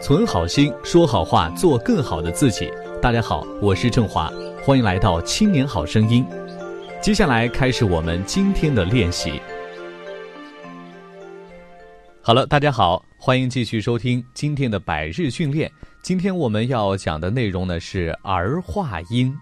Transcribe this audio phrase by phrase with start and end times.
[0.00, 2.70] 存好心，说好话，做更好的自己。
[3.00, 4.30] 大家好，我是郑华，
[4.62, 6.26] 欢迎来到青年好声音。
[7.00, 9.40] 接下来开始我们今天的练习。
[12.20, 15.70] 好了，大家好，欢迎继续收听今天的百日训练。
[16.02, 19.34] 今天我们要讲的内容呢是儿化音。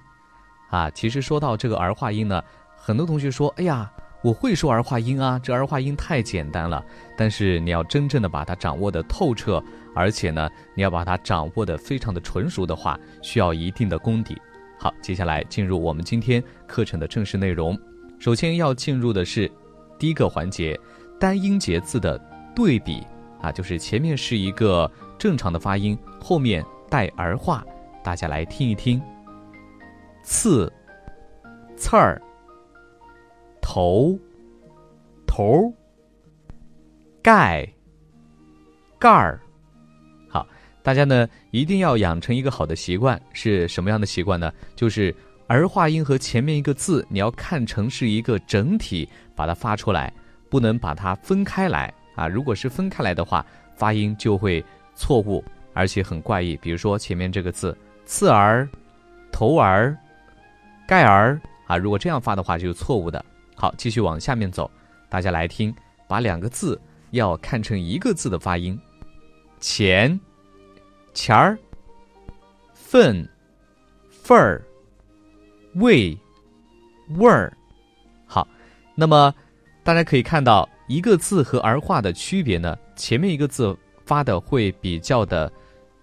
[0.71, 2.43] 啊，其实说到这个儿化音呢，
[2.77, 3.91] 很多同学说：“哎呀。”
[4.23, 6.85] 我会说儿化音啊，这儿化音太简单了。
[7.17, 9.63] 但是你要真正的把它掌握的透彻，
[9.95, 14.41] 而且呢，你要把它掌握的非常的纯熟的话，需要一定的功底。
[14.79, 17.79] 好，接下来进入我们今天课程的正式内容。
[18.19, 19.51] 首先要进入的是
[19.99, 20.79] 第一个环节，
[21.19, 22.17] 单音节字的
[22.55, 23.05] 对比
[23.41, 27.65] 啊，就是前面是一个正常的发音，后面带儿化，
[28.05, 29.03] 大家来听一听。
[30.23, 30.73] 刺，
[31.77, 32.23] 刺儿。
[33.73, 34.19] 头，
[35.27, 35.73] 头，
[37.23, 37.67] 盖，
[38.99, 39.41] 盖儿，
[40.29, 40.47] 好，
[40.83, 44.53] 大家呢一定要养成一个好的习惯，是什么样的习惯呢？
[44.77, 45.15] 就是
[45.47, 50.13] 儿化音和前面一个字，你要看成是一个整体，把它发出来，
[50.51, 52.29] 不能把它分开来啊！
[52.29, 53.43] 如果是分开来的话，
[53.75, 54.63] 发音就会
[54.95, 55.43] 错误，
[55.73, 56.59] 而且很怪异。
[56.59, 58.69] 比如说前面这个字“刺儿
[59.33, 59.97] ”“头儿
[60.87, 63.25] ”“盖儿”啊，如果这样发的话，就是错误的。
[63.55, 64.71] 好，继续往下面走，
[65.09, 65.75] 大家来听，
[66.09, 68.79] 把两个字要看成一个字的发音，
[69.61, 70.19] 钱，
[71.15, 71.59] 钱儿，
[72.73, 73.29] 份，
[74.11, 74.65] 份儿，
[75.75, 76.19] 味，
[77.17, 77.53] 味儿。
[78.27, 78.47] 好，
[78.95, 79.33] 那么
[79.83, 85.53] 大家可以看到一个字和儿化的区别呢，前面一个字发的会比较的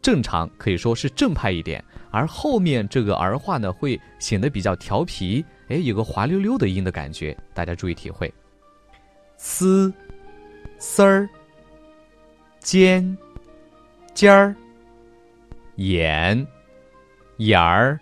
[0.02, 5.44] 正常，可以说是正派一点，而后面这个儿化呢会显得比较调皮。
[5.67, 8.33] 哎，有个滑溜溜的音的感觉，大家注意体会。
[9.38, 9.94] 丝、
[10.77, 11.30] 丝儿、
[12.59, 13.17] 尖、
[14.14, 14.55] 尖儿、
[15.75, 16.45] 眼、
[17.38, 18.00] 眼儿、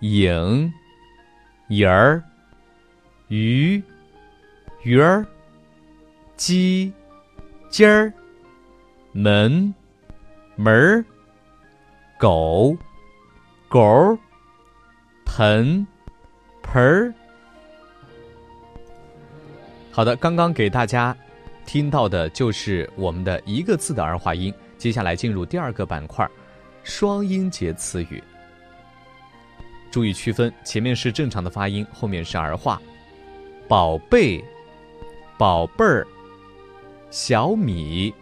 [0.00, 0.72] 影、
[1.68, 2.22] 影儿、
[3.28, 3.82] 鱼、
[4.82, 5.26] 鱼儿、
[6.36, 6.92] 鸡、
[7.68, 8.12] 鸡儿、
[9.12, 9.72] 门、
[10.56, 11.04] 门儿、
[12.18, 12.76] 狗、
[13.68, 14.18] 狗、
[15.24, 15.86] 盆。
[16.62, 17.12] 盆儿，
[19.90, 21.14] 好的，刚刚给大家
[21.66, 24.54] 听到的就是我们的一个字的儿化音。
[24.78, 26.26] 接下来进入第二个板块，
[26.82, 28.22] 双音节词语。
[29.90, 32.80] 注意区分，前面是正常的发音，后面是儿化。
[33.68, 34.42] 宝贝，
[35.36, 36.06] 宝贝儿，
[37.10, 38.14] 小米，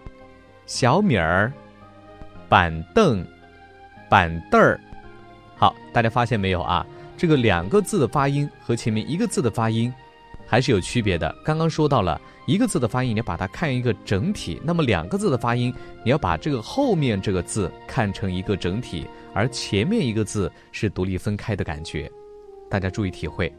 [0.66, 1.52] 小米儿，
[2.50, 3.24] 板凳，
[4.08, 4.80] 板凳儿。
[5.56, 6.84] 好，大家发现没有啊？
[7.16, 9.92] 这个两个字的发音和前面一个字的发音
[10.48, 11.32] 还是有区别的。
[11.44, 15.72] 刚刚说到了一个字的发音，你要把它看一个整体；那么两个字的发音，
[16.02, 22.10] 你要把这个后面这个字看成一个整体，而前面一个字是独立分开的感觉。
[22.68, 23.52] 大家注意体会：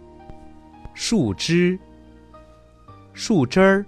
[0.93, 1.79] 树枝、
[3.13, 3.85] 树枝儿、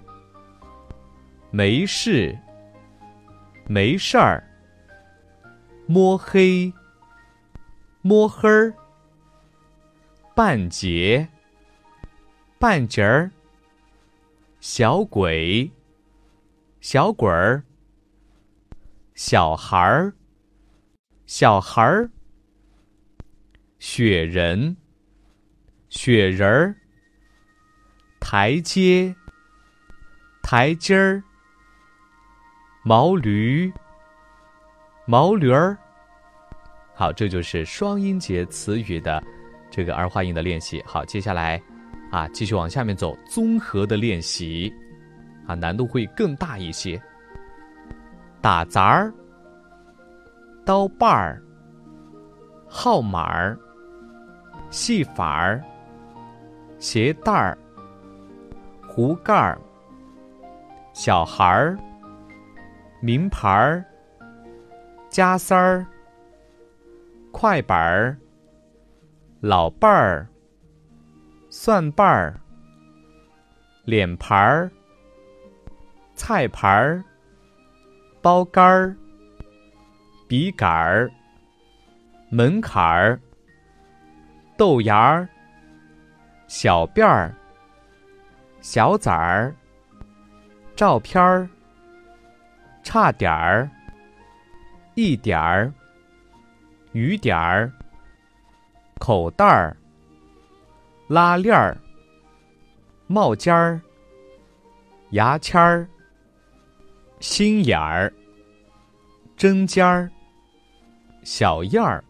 [1.50, 2.34] 没事、
[3.66, 4.42] 没事儿、
[5.86, 6.72] 摸黑、
[8.00, 8.74] 摸黑儿。
[10.34, 11.28] 半截，
[12.58, 13.30] 半截儿，
[14.58, 15.70] 小鬼，
[16.80, 17.62] 小鬼儿，
[19.14, 20.14] 小孩儿，
[21.26, 22.10] 小孩儿，
[23.78, 24.76] 雪人，
[25.88, 26.76] 雪人儿，
[28.18, 29.14] 台阶，
[30.42, 31.22] 台阶儿，
[32.82, 33.72] 毛驴，
[35.06, 35.76] 毛驴儿。
[36.94, 39.22] 好，这就是双音节词语的。
[39.70, 41.60] 这个儿化音的练习，好，接下来，
[42.12, 44.72] 啊，继续往下面走，综合的练习，
[45.48, 47.00] 啊，难度会更大一些。
[48.40, 49.12] 打杂儿，
[50.64, 51.42] 刀把儿，
[52.68, 53.58] 号码儿，
[54.70, 55.60] 戏法儿，
[56.78, 57.58] 鞋带儿，
[58.86, 59.58] 壶盖儿，
[60.92, 61.76] 小孩儿，
[63.00, 63.84] 名牌儿，
[65.14, 65.86] 加塞儿，
[67.30, 68.18] 快板儿。
[69.40, 70.26] 老伴儿，
[71.48, 72.34] 蒜瓣儿，
[73.84, 74.68] 脸盘儿，
[76.16, 77.04] 菜盘儿，
[78.20, 78.96] 包干儿，
[80.26, 81.08] 笔杆儿，
[82.28, 83.20] 门槛儿，
[84.58, 85.28] 豆芽儿，
[86.48, 87.32] 小辫儿，
[88.60, 89.54] 小崽儿，
[90.74, 91.48] 照片儿，
[92.82, 93.70] 差点儿，
[94.94, 95.72] 一点儿，
[96.92, 97.72] 雨点儿。
[99.00, 99.76] 口袋儿、
[101.08, 101.76] 拉链儿、
[103.06, 103.78] 帽尖儿、
[105.10, 105.86] 牙签儿、
[107.20, 108.10] 心眼儿、
[109.36, 110.10] 针尖儿、
[111.22, 112.02] 小燕儿、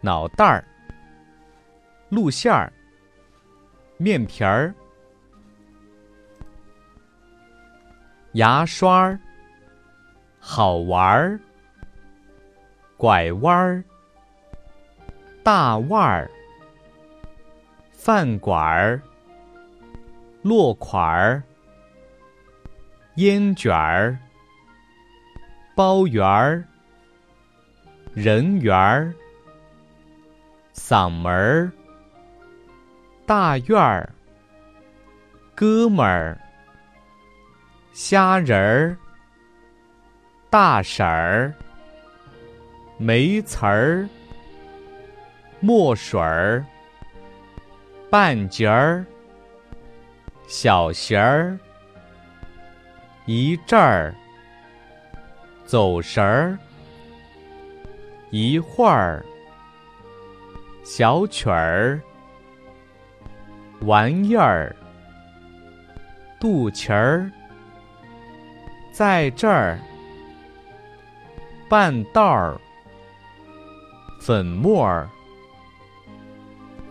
[0.00, 0.64] 脑袋儿、
[2.08, 2.72] 露馅儿、
[3.98, 4.72] 面皮儿、
[8.32, 9.20] 牙刷儿、
[10.44, 11.40] 好玩儿、
[12.96, 13.84] 拐弯儿、
[15.44, 16.28] 大腕儿、
[17.92, 19.00] 饭馆儿、
[20.42, 21.42] 落款儿。
[23.16, 24.16] 烟卷儿、
[25.74, 26.64] 包圆儿、
[28.14, 29.12] 人缘儿、
[30.74, 31.70] 嗓门儿、
[33.26, 34.10] 大院儿、
[35.54, 36.40] 哥们儿、
[37.92, 38.96] 虾仁儿、
[40.52, 41.54] 大婶儿、
[42.98, 44.06] 没词儿、
[45.60, 46.62] 墨水儿、
[48.10, 49.02] 半截儿、
[50.46, 51.58] 小鞋儿。
[53.24, 54.14] 一阵儿，
[55.64, 56.58] 走神儿，
[58.28, 59.24] 一会儿，
[60.84, 61.98] 小曲儿，
[63.80, 64.76] 玩意儿，
[66.38, 67.30] 肚脐儿，
[68.92, 69.78] 在这儿，
[71.72, 72.60] 半道儿，
[74.20, 75.08] 粉末儿，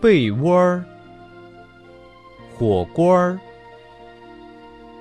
[0.00, 0.84] 被窝儿，
[2.52, 3.38] 火锅儿，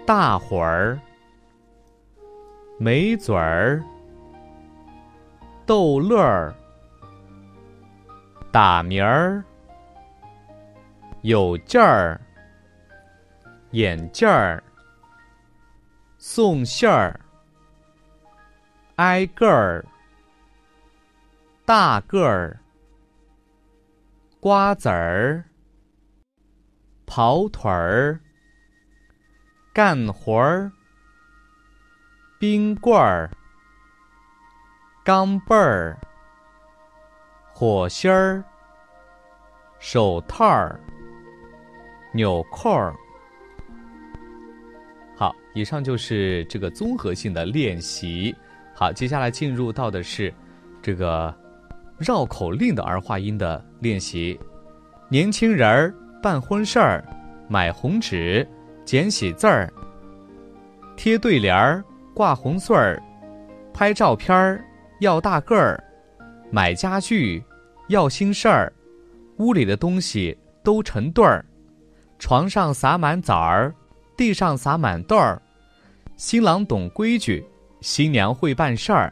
[0.06, 1.00] 大伙儿。
[2.78, 3.84] 没嘴儿，
[5.66, 6.54] 逗乐儿，
[8.52, 9.44] 打鸣儿，
[11.24, 12.22] 有劲儿，
[13.72, 14.64] 眼镜儿，
[16.20, 17.20] 送信儿，
[18.96, 19.86] 挨个儿，
[21.66, 22.60] 大个儿，
[24.40, 25.44] 瓜子儿，
[27.06, 28.20] 跑腿儿，
[29.74, 30.72] 干活儿。
[32.40, 33.30] 冰棍儿、
[35.06, 35.96] 钢镚儿、
[37.54, 38.44] 火芯儿、
[39.78, 40.80] 手套儿、
[42.12, 42.96] 纽扣儿。
[45.16, 48.36] 好，以上就是这个综合性的练习。
[48.82, 50.34] 好，接下来进入到的是
[50.82, 51.32] 这个
[52.00, 54.40] 绕口令的儿化音的练习。
[55.08, 57.06] 年轻人儿办婚事儿，
[57.48, 58.44] 买红纸，
[58.84, 59.72] 捡喜字儿，
[60.98, 61.84] 贴对联儿。
[62.16, 63.00] 挂红穗儿，
[63.72, 64.66] 拍照片儿
[65.00, 65.82] 要大个儿，
[66.50, 67.44] 买家具
[67.88, 68.74] 要新事儿，
[69.38, 71.46] 屋里的东西都成对儿，
[72.18, 73.72] 床上撒满枣儿，
[74.18, 75.40] 地上撒满豆儿，
[76.18, 77.46] 新郎懂规矩，
[77.82, 79.12] 新娘会办事儿，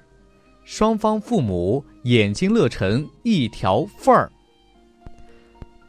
[0.64, 4.32] 双方父母眼睛乐成一条缝儿。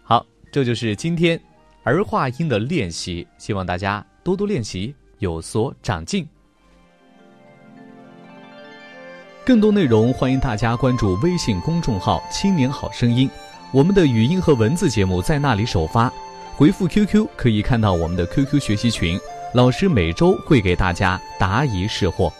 [0.03, 1.39] 好，这就是今天
[1.85, 6.27] 儿化音的练习，希望大家多多练习，有所长进。
[9.45, 13.29] 更多内容，欢迎大家关注微信公众号“青年好声音”，
[13.73, 16.11] 我们的语音和文字节目在那里首发。
[16.57, 19.19] 回复 QQ 可以看到我们的 QQ 学习群，
[19.55, 22.33] 老师每周会给大家答疑释惑。